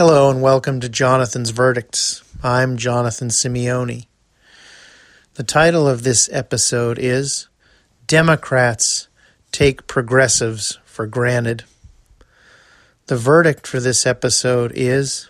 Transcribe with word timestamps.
Hello 0.00 0.30
and 0.30 0.40
welcome 0.40 0.80
to 0.80 0.88
Jonathan's 0.88 1.50
Verdicts. 1.50 2.22
I'm 2.42 2.78
Jonathan 2.78 3.28
Simeone. 3.28 4.06
The 5.34 5.42
title 5.42 5.86
of 5.86 6.04
this 6.04 6.26
episode 6.32 6.98
is 6.98 7.48
Democrats 8.06 9.08
Take 9.52 9.86
Progressives 9.86 10.78
for 10.86 11.06
Granted. 11.06 11.64
The 13.08 13.18
verdict 13.18 13.66
for 13.66 13.78
this 13.78 14.06
episode 14.06 14.72
is 14.74 15.28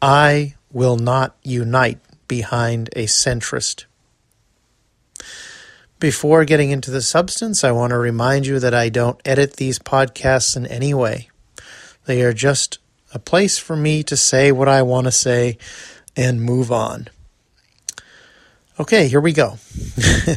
I 0.00 0.54
will 0.72 0.96
not 0.96 1.36
unite 1.42 2.00
behind 2.26 2.88
a 2.96 3.04
centrist. 3.04 3.84
Before 6.00 6.46
getting 6.46 6.70
into 6.70 6.90
the 6.90 7.02
substance, 7.02 7.62
I 7.62 7.72
want 7.72 7.90
to 7.90 7.98
remind 7.98 8.46
you 8.46 8.58
that 8.60 8.72
I 8.72 8.88
don't 8.88 9.20
edit 9.26 9.56
these 9.56 9.78
podcasts 9.78 10.56
in 10.56 10.64
any 10.68 10.94
way. 10.94 11.28
They 12.06 12.22
are 12.22 12.32
just 12.32 12.78
a 13.14 13.18
place 13.20 13.56
for 13.58 13.76
me 13.76 14.02
to 14.02 14.16
say 14.16 14.50
what 14.52 14.68
I 14.68 14.82
want 14.82 15.06
to 15.06 15.12
say 15.12 15.56
and 16.16 16.42
move 16.42 16.70
on. 16.72 17.08
Okay, 18.78 19.06
here 19.06 19.20
we 19.20 19.32
go. 19.32 19.58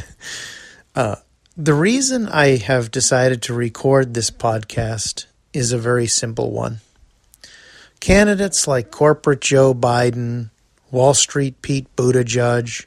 uh, 0.94 1.16
the 1.56 1.74
reason 1.74 2.28
I 2.28 2.56
have 2.56 2.92
decided 2.92 3.42
to 3.42 3.54
record 3.54 4.14
this 4.14 4.30
podcast 4.30 5.26
is 5.52 5.72
a 5.72 5.78
very 5.78 6.06
simple 6.06 6.52
one. 6.52 6.78
Candidates 7.98 8.68
like 8.68 8.92
corporate 8.92 9.40
Joe 9.40 9.74
Biden, 9.74 10.50
Wall 10.92 11.14
Street 11.14 11.60
Pete 11.62 11.88
Buttigieg, 11.96 12.86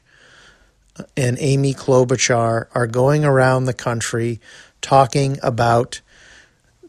and 1.18 1.36
Amy 1.38 1.74
Klobuchar 1.74 2.66
are 2.74 2.86
going 2.86 3.26
around 3.26 3.66
the 3.66 3.74
country 3.74 4.40
talking 4.80 5.38
about 5.42 6.00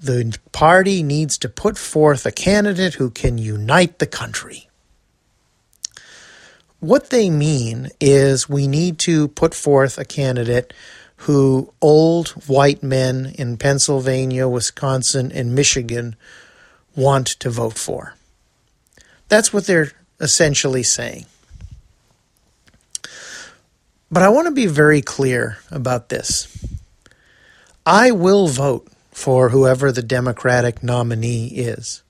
the 0.03 0.37
party 0.51 1.01
needs 1.01 1.37
to 1.37 1.47
put 1.47 1.77
forth 1.77 2.25
a 2.25 2.31
candidate 2.31 2.95
who 2.95 3.09
can 3.09 3.37
unite 3.37 3.99
the 3.99 4.05
country. 4.05 4.67
What 6.81 7.09
they 7.09 7.29
mean 7.29 7.87
is 8.01 8.49
we 8.49 8.67
need 8.67 8.99
to 8.99 9.29
put 9.29 9.53
forth 9.53 9.97
a 9.97 10.03
candidate 10.03 10.73
who 11.17 11.73
old 11.79 12.29
white 12.47 12.83
men 12.83 13.33
in 13.37 13.55
Pennsylvania, 13.55 14.45
Wisconsin, 14.45 15.31
and 15.31 15.55
Michigan 15.55 16.17
want 16.97 17.27
to 17.27 17.49
vote 17.49 17.77
for. 17.77 18.15
That's 19.29 19.53
what 19.53 19.65
they're 19.65 19.93
essentially 20.19 20.83
saying. 20.83 21.27
But 24.11 24.21
I 24.21 24.27
want 24.27 24.47
to 24.47 24.53
be 24.53 24.65
very 24.67 25.01
clear 25.01 25.59
about 25.71 26.09
this. 26.09 26.49
I 27.85 28.11
will 28.11 28.49
vote 28.49 28.92
for 29.13 29.49
whoever 29.49 29.91
the 29.91 30.01
Democratic 30.01 30.83
nominee 30.83 31.47
is 31.47 32.03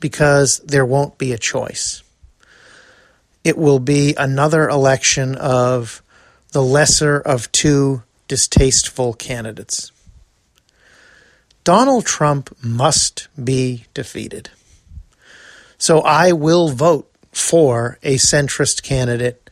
because 0.00 0.58
there 0.58 0.84
won't 0.84 1.18
be 1.18 1.32
a 1.32 1.38
choice. 1.38 2.02
It 3.44 3.56
will 3.56 3.78
be 3.78 4.14
another 4.18 4.68
election 4.68 5.36
of 5.36 6.02
the 6.52 6.62
lesser 6.62 7.18
of 7.18 7.50
two 7.52 8.02
distasteful 8.28 9.14
candidates. 9.14 9.92
Donald 11.64 12.06
Trump 12.06 12.56
must 12.62 13.28
be 13.42 13.86
defeated. 13.94 14.50
So 15.78 16.00
I 16.00 16.32
will 16.32 16.68
vote 16.68 17.10
for 17.32 17.98
a 18.02 18.16
centrist 18.16 18.82
candidate 18.82 19.50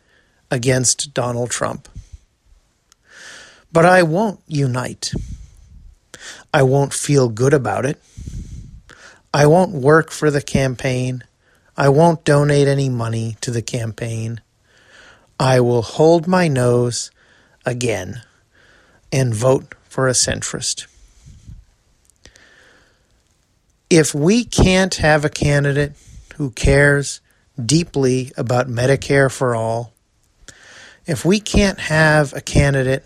against 0.50 1.12
Donald 1.14 1.50
Trump. 1.50 1.88
But 3.72 3.84
I 3.84 4.03
won't 4.03 4.41
unite. 4.47 5.12
I 6.52 6.62
won't 6.62 6.92
feel 6.92 7.28
good 7.28 7.54
about 7.54 7.84
it. 7.84 8.02
I 9.32 9.46
won't 9.46 9.72
work 9.72 10.10
for 10.10 10.30
the 10.30 10.42
campaign. 10.42 11.24
I 11.76 11.88
won't 11.88 12.24
donate 12.24 12.68
any 12.68 12.88
money 12.88 13.36
to 13.40 13.50
the 13.50 13.62
campaign. 13.62 14.40
I 15.40 15.60
will 15.60 15.82
hold 15.82 16.28
my 16.28 16.46
nose 16.46 17.10
again 17.66 18.22
and 19.10 19.34
vote 19.34 19.74
for 19.84 20.06
a 20.06 20.12
centrist. 20.12 20.86
If 23.91 24.14
we 24.14 24.44
can't 24.44 24.94
have 24.97 25.24
a 25.24 25.28
candidate 25.28 25.94
who 26.36 26.50
cares 26.50 27.20
deeply 27.64 28.32
about 28.36 28.69
Medicare 28.69 29.30
for 29.30 29.54
all, 29.54 29.92
if 31.06 31.24
we 31.24 31.38
can't 31.41 31.78
have 31.78 32.32
a 32.32 32.41
candidate 32.41 33.04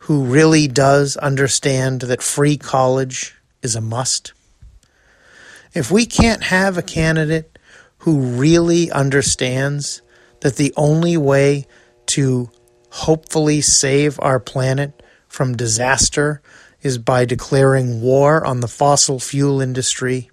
who 0.00 0.24
really 0.24 0.66
does 0.66 1.16
understand 1.16 2.02
that 2.02 2.22
free 2.22 2.56
college 2.56 3.36
is 3.62 3.74
a 3.74 3.80
must, 3.80 4.32
if 5.72 5.90
we 5.90 6.04
can't 6.06 6.42
have 6.44 6.76
a 6.76 6.82
candidate 6.82 7.58
who 7.98 8.20
really 8.20 8.90
understands 8.90 10.02
that 10.40 10.56
the 10.56 10.72
only 10.76 11.16
way 11.16 11.66
to 12.06 12.50
hopefully 12.90 13.60
save 13.60 14.18
our 14.20 14.40
planet 14.40 15.02
from 15.28 15.56
disaster 15.56 16.42
is 16.82 16.98
by 16.98 17.24
declaring 17.24 18.00
war 18.00 18.44
on 18.44 18.60
the 18.60 18.68
fossil 18.68 19.20
fuel 19.20 19.60
industry, 19.60 20.30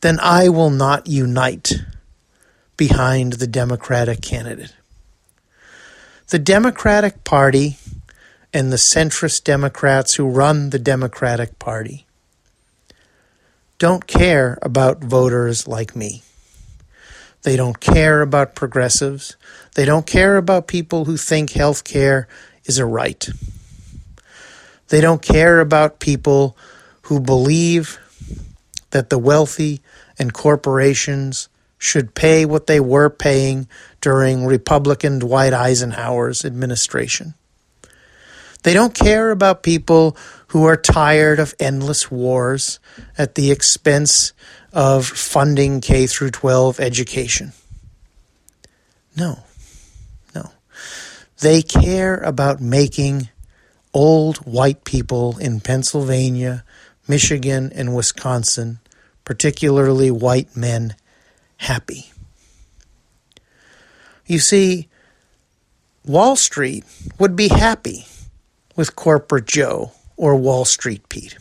then 0.00 0.18
I 0.20 0.48
will 0.48 0.70
not 0.70 1.08
unite 1.08 1.72
behind 2.76 3.34
the 3.34 3.46
Democratic 3.46 4.22
candidate. 4.22 4.74
The 6.28 6.38
Democratic 6.38 7.24
Party 7.24 7.76
and 8.52 8.72
the 8.72 8.76
centrist 8.76 9.44
Democrats 9.44 10.14
who 10.14 10.28
run 10.28 10.70
the 10.70 10.78
Democratic 10.78 11.58
Party 11.58 12.06
don't 13.78 14.06
care 14.06 14.58
about 14.62 15.02
voters 15.02 15.66
like 15.66 15.96
me. 15.96 16.22
They 17.42 17.56
don't 17.56 17.80
care 17.80 18.20
about 18.22 18.54
progressives. 18.54 19.36
They 19.74 19.84
don't 19.84 20.06
care 20.06 20.36
about 20.36 20.68
people 20.68 21.06
who 21.06 21.16
think 21.16 21.50
health 21.50 21.82
care 21.82 22.28
is 22.64 22.78
a 22.78 22.86
right. 22.86 23.28
They 24.88 25.00
don't 25.00 25.22
care 25.22 25.58
about 25.58 25.98
people 25.98 26.56
who 27.02 27.18
believe 27.18 27.98
that 28.90 29.10
the 29.10 29.18
wealthy 29.18 29.80
and 30.18 30.32
corporations 30.32 31.48
should 31.78 32.14
pay 32.14 32.44
what 32.44 32.68
they 32.68 32.78
were 32.78 33.10
paying 33.10 33.66
during 34.00 34.46
Republican 34.46 35.18
Dwight 35.18 35.52
Eisenhower's 35.52 36.44
administration. 36.44 37.34
They 38.62 38.74
don't 38.74 38.94
care 38.94 39.30
about 39.30 39.62
people 39.62 40.16
who 40.48 40.64
are 40.64 40.76
tired 40.76 41.40
of 41.40 41.54
endless 41.58 42.10
wars 42.10 42.78
at 43.18 43.34
the 43.34 43.50
expense 43.50 44.32
of 44.72 45.06
funding 45.06 45.80
K 45.80 46.06
through 46.06 46.30
12 46.30 46.78
education. 46.78 47.52
No. 49.16 49.40
No. 50.34 50.50
They 51.40 51.62
care 51.62 52.16
about 52.18 52.60
making 52.60 53.30
old 53.92 54.38
white 54.38 54.84
people 54.84 55.38
in 55.38 55.60
Pennsylvania, 55.60 56.64
Michigan, 57.08 57.72
and 57.74 57.94
Wisconsin, 57.94 58.78
particularly 59.24 60.10
white 60.10 60.56
men, 60.56 60.94
happy. 61.58 62.12
You 64.26 64.38
see, 64.38 64.88
Wall 66.04 66.36
Street 66.36 66.84
would 67.18 67.36
be 67.36 67.48
happy 67.48 68.06
with 68.76 68.96
corporate 68.96 69.46
Joe 69.46 69.92
or 70.16 70.36
Wall 70.36 70.64
Street 70.64 71.08
Pete. 71.08 71.36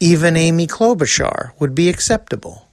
Even 0.00 0.36
Amy 0.36 0.66
Klobuchar 0.66 1.52
would 1.58 1.74
be 1.74 1.88
acceptable. 1.88 2.68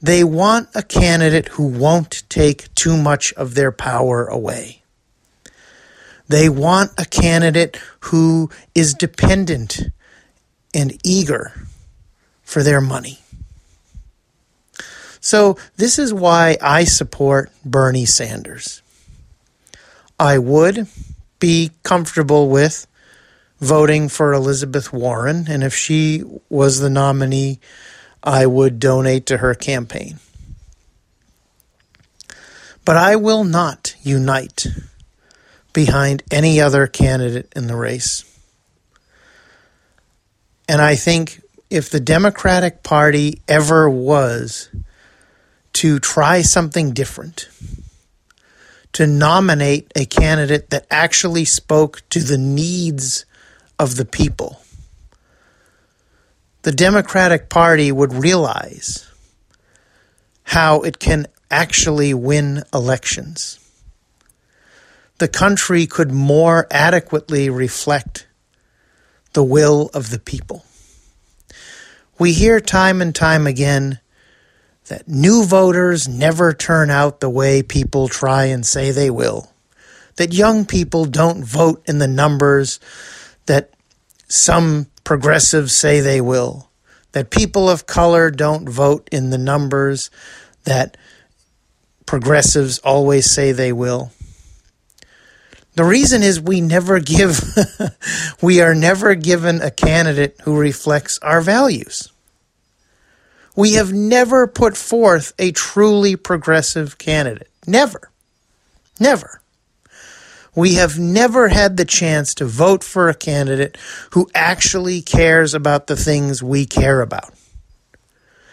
They 0.00 0.24
want 0.24 0.68
a 0.74 0.82
candidate 0.82 1.48
who 1.48 1.66
won't 1.66 2.22
take 2.28 2.74
too 2.74 2.96
much 2.96 3.32
of 3.34 3.54
their 3.54 3.72
power 3.72 4.26
away. 4.26 4.82
They 6.28 6.48
want 6.48 6.92
a 6.98 7.04
candidate 7.04 7.80
who 8.00 8.50
is 8.74 8.94
dependent 8.94 9.80
and 10.74 10.98
eager 11.04 11.52
for 12.42 12.62
their 12.62 12.80
money. 12.80 13.20
So, 15.20 15.56
this 15.76 15.98
is 15.98 16.14
why 16.14 16.56
I 16.62 16.84
support 16.84 17.50
Bernie 17.64 18.06
Sanders. 18.06 18.82
I 20.18 20.38
would 20.38 20.86
be 21.38 21.70
comfortable 21.82 22.48
with 22.48 22.86
voting 23.60 24.08
for 24.08 24.32
Elizabeth 24.32 24.92
Warren, 24.92 25.46
and 25.48 25.62
if 25.62 25.74
she 25.74 26.22
was 26.48 26.80
the 26.80 26.90
nominee, 26.90 27.58
I 28.22 28.46
would 28.46 28.78
donate 28.78 29.26
to 29.26 29.38
her 29.38 29.54
campaign. 29.54 30.18
But 32.84 32.96
I 32.96 33.16
will 33.16 33.44
not 33.44 33.94
unite 34.02 34.66
behind 35.72 36.22
any 36.30 36.60
other 36.60 36.86
candidate 36.86 37.52
in 37.56 37.66
the 37.66 37.76
race. 37.76 38.24
And 40.68 40.80
I 40.80 40.96
think 40.96 41.42
if 41.70 41.90
the 41.90 42.00
Democratic 42.00 42.82
Party 42.82 43.42
ever 43.48 43.88
was 43.88 44.68
to 45.74 45.98
try 45.98 46.42
something 46.42 46.92
different, 46.92 47.48
to 48.96 49.06
nominate 49.06 49.92
a 49.94 50.06
candidate 50.06 50.70
that 50.70 50.86
actually 50.90 51.44
spoke 51.44 52.02
to 52.08 52.20
the 52.20 52.38
needs 52.38 53.26
of 53.78 53.96
the 53.96 54.06
people. 54.06 54.60
the 56.66 56.72
Democratic 56.72 57.48
Party 57.48 57.92
would 57.92 58.12
realize 58.12 59.08
how 60.42 60.80
it 60.80 60.98
can 60.98 61.28
actually 61.48 62.12
win 62.12 62.64
elections. 62.74 63.60
The 65.18 65.28
country 65.28 65.86
could 65.86 66.10
more 66.10 66.66
adequately 66.72 67.48
reflect 67.48 68.26
the 69.32 69.44
will 69.44 69.90
of 69.94 70.10
the 70.10 70.18
people. 70.18 70.64
We 72.18 72.32
hear 72.32 72.58
time 72.58 73.00
and 73.00 73.14
time 73.14 73.46
again 73.46 74.00
that 74.88 75.08
new 75.08 75.44
voters 75.44 76.06
never 76.08 76.52
turn 76.52 76.90
out 76.90 77.20
the 77.20 77.30
way 77.30 77.62
people 77.62 78.08
try 78.08 78.44
and 78.44 78.64
say 78.64 78.90
they 78.90 79.10
will, 79.10 79.52
that 80.16 80.32
young 80.32 80.64
people 80.64 81.04
don't 81.04 81.44
vote 81.44 81.82
in 81.86 81.98
the 81.98 82.08
numbers 82.08 82.80
that 83.46 83.70
some 84.28 84.86
progressives 85.04 85.72
say 85.72 86.00
they 86.00 86.20
will, 86.20 86.70
that 87.12 87.30
people 87.30 87.68
of 87.68 87.86
color 87.86 88.30
don't 88.30 88.68
vote 88.68 89.08
in 89.10 89.30
the 89.30 89.38
numbers 89.38 90.10
that 90.64 90.96
progressives 92.06 92.78
always 92.80 93.28
say 93.28 93.52
they 93.52 93.72
will. 93.72 94.12
The 95.74 95.84
reason 95.84 96.22
is 96.22 96.40
we 96.40 96.60
never 96.60 97.00
give, 97.00 97.40
we 98.42 98.60
are 98.60 98.74
never 98.74 99.14
given 99.14 99.60
a 99.60 99.70
candidate 99.70 100.40
who 100.44 100.56
reflects 100.56 101.18
our 101.20 101.40
values. 101.40 102.10
We 103.56 103.72
have 103.72 103.92
never 103.92 104.46
put 104.46 104.76
forth 104.76 105.32
a 105.38 105.50
truly 105.50 106.14
progressive 106.14 106.98
candidate. 106.98 107.48
Never. 107.66 108.10
Never. 109.00 109.40
We 110.54 110.74
have 110.74 110.98
never 110.98 111.48
had 111.48 111.76
the 111.76 111.84
chance 111.84 112.34
to 112.34 112.44
vote 112.44 112.84
for 112.84 113.08
a 113.08 113.14
candidate 113.14 113.76
who 114.12 114.28
actually 114.34 115.02
cares 115.02 115.54
about 115.54 115.86
the 115.86 115.96
things 115.96 116.42
we 116.42 116.66
care 116.66 117.00
about. 117.00 117.34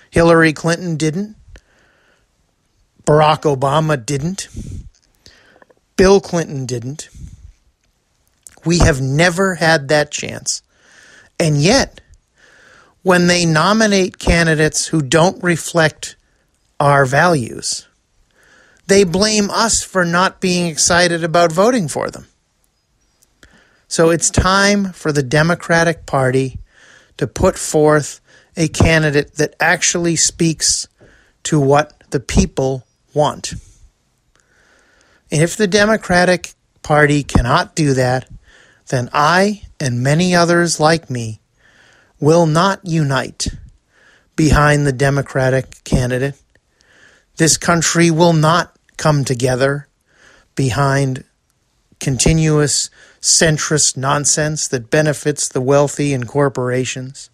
Hillary 0.10 0.54
Clinton 0.54 0.96
didn't. 0.96 1.36
Barack 3.06 3.42
Obama 3.42 4.04
didn't. 4.04 4.48
Bill 5.98 6.22
Clinton 6.22 6.66
didn't. 6.66 7.10
We 8.66 8.80
have 8.80 9.02
never 9.02 9.56
had 9.56 9.90
that 9.90 10.12
chance. 10.12 10.62
And 11.40 11.62
yet, 11.62 12.00
when 13.04 13.28
they 13.28 13.46
nominate 13.46 14.18
candidates 14.18 14.88
who 14.88 15.02
don't 15.02 15.44
reflect 15.44 16.16
our 16.80 17.06
values, 17.06 17.88
they 18.88 19.04
blame 19.04 19.50
us 19.52 19.84
for 19.84 20.04
not 20.04 20.42
being 20.42 20.68
excited 20.68 21.24
about 21.24 21.52
voting 21.52 21.88
for 21.88 22.10
them. 22.10 22.28
So 23.88 24.10
it's 24.10 24.30
time 24.30 24.92
for 24.94 25.12
the 25.12 25.22
Democratic 25.22 26.06
Party 26.06 26.60
to 27.18 27.28
put 27.28 27.58
forth 27.58 28.22
a 28.58 28.68
candidate 28.68 29.36
that 29.36 29.56
actually 29.60 30.16
speaks 30.16 30.88
to 31.44 31.60
what 31.60 32.10
the 32.10 32.20
people 32.20 32.86
want. 33.14 33.54
And 35.32 35.42
if 35.42 35.56
the 35.58 35.68
Democratic 35.68 36.54
Party 36.82 37.24
cannot 37.24 37.76
do 37.76 37.94
that, 37.94 38.30
then 38.88 39.10
I 39.14 39.64
and 39.80 40.02
many 40.02 40.36
others 40.36 40.80
like 40.80 41.10
me 41.10 41.40
will 42.24 42.46
not 42.46 42.80
unite 42.86 43.48
behind 44.38 44.88
the 44.88 44.94
Democratic 44.94 45.84
candidate. 45.84 46.42
This 47.36 47.58
country 47.58 48.10
will 48.10 48.32
not 48.32 48.74
come 48.96 49.26
together 49.26 49.90
behind 50.56 51.26
continuous 52.00 52.90
centrist 53.20 53.98
nonsense 53.98 54.70
that 54.70 54.90
benefits 54.90 55.50
the 55.50 55.60
wealthy 55.60 56.14
and 56.14 56.26
corporations. 56.26 57.30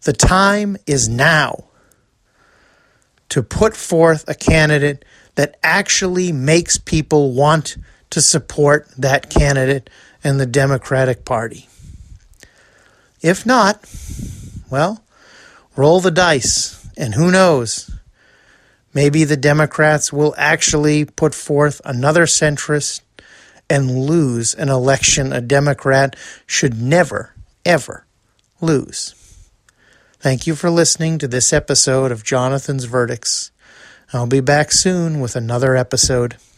The 0.00 0.12
time 0.12 0.76
is 0.84 1.08
now 1.08 1.66
to 3.28 3.44
put 3.44 3.76
forth 3.76 4.28
a 4.28 4.34
candidate 4.34 5.04
that 5.36 5.56
actually 5.62 6.32
makes 6.32 6.78
people 6.78 7.30
want 7.30 7.76
to 8.10 8.20
support 8.20 8.88
that 8.98 9.30
candidate 9.30 9.88
and 10.24 10.40
the 10.40 10.46
Democratic 10.46 11.24
Party. 11.24 11.68
If 13.20 13.44
not, 13.44 13.84
well, 14.70 15.04
roll 15.76 16.00
the 16.00 16.10
dice, 16.10 16.86
and 16.96 17.14
who 17.14 17.30
knows? 17.30 17.90
Maybe 18.94 19.24
the 19.24 19.36
Democrats 19.36 20.12
will 20.12 20.34
actually 20.38 21.04
put 21.04 21.34
forth 21.34 21.80
another 21.84 22.26
centrist 22.26 23.00
and 23.68 24.06
lose 24.06 24.54
an 24.54 24.68
election 24.68 25.32
a 25.32 25.40
Democrat 25.40 26.16
should 26.46 26.80
never, 26.80 27.34
ever 27.64 28.06
lose. 28.60 29.14
Thank 30.20 30.46
you 30.46 30.54
for 30.54 30.70
listening 30.70 31.18
to 31.18 31.28
this 31.28 31.52
episode 31.52 32.10
of 32.10 32.24
Jonathan's 32.24 32.86
Verdicts. 32.86 33.52
I'll 34.12 34.26
be 34.26 34.40
back 34.40 34.72
soon 34.72 35.20
with 35.20 35.36
another 35.36 35.76
episode. 35.76 36.38